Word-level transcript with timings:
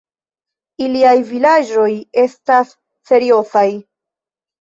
Iliaj 0.85 1.11
vizaĝoj 1.31 1.89
estas 2.21 2.71
seriozaj. 3.11 3.67